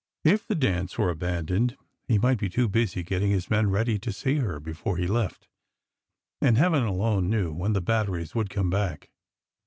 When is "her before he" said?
4.37-5.05